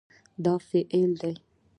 دا 0.43 0.53
فعل 0.67 1.09
دی 1.21 1.31